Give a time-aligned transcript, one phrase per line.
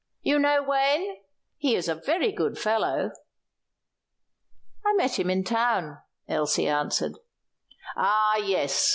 [0.23, 1.17] You know Wayne?
[1.57, 3.11] He is a very good fellow."
[4.83, 7.19] "I met him in town," Elsie answered.
[7.95, 8.89] "Ah, yes!